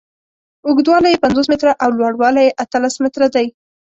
اوږدوالی 0.67 1.09
یې 1.11 1.21
پنځوس 1.25 1.47
متره 1.51 1.73
او 1.83 1.89
لوړوالی 1.97 2.41
یې 2.47 2.55
اتلس 2.63 2.95
متره 3.03 3.27
دی. 3.35 3.47